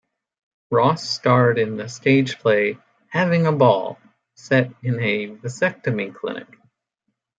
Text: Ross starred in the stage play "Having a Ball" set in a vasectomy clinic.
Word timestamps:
Ross 0.71 1.07
starred 1.07 1.59
in 1.59 1.77
the 1.77 1.87
stage 1.87 2.39
play 2.39 2.79
"Having 3.09 3.45
a 3.45 3.51
Ball" 3.51 3.99
set 4.33 4.71
in 4.81 4.99
a 4.99 5.27
vasectomy 5.27 6.11
clinic. 6.11 6.57